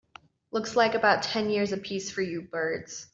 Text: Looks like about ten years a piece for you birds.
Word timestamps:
Looks 0.51 0.75
like 0.75 0.95
about 0.95 1.21
ten 1.21 1.51
years 1.51 1.71
a 1.73 1.77
piece 1.77 2.09
for 2.09 2.23
you 2.23 2.41
birds. 2.41 3.05